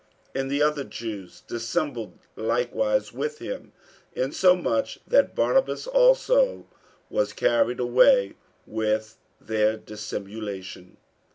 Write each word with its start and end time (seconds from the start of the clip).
48:002:013 0.33 0.41
And 0.41 0.49
the 0.51 0.61
other 0.63 0.83
Jews 0.83 1.41
dissembled 1.41 2.17
likewise 2.35 3.13
with 3.13 3.37
him; 3.37 3.71
insomuch 4.13 4.97
that 5.05 5.35
Barnabas 5.35 5.85
also 5.85 6.65
was 7.11 7.33
carried 7.33 7.79
away 7.79 8.33
with 8.65 9.19
their 9.39 9.77
dissimulation. 9.77 10.97